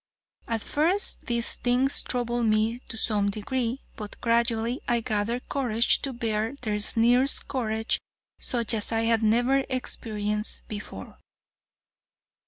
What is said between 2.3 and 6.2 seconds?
me to some degree, but gradually I gathered courage to